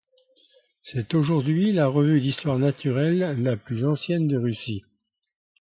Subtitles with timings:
[0.81, 4.83] C'est aujourd'hui la revue d'histoire naturelle la plus ancienne de Russie.